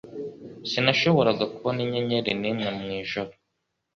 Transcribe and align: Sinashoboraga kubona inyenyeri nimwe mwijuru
Sinashoboraga 0.69 1.43
kubona 1.53 1.79
inyenyeri 1.85 2.31
nimwe 2.41 2.69
mwijuru 2.79 3.31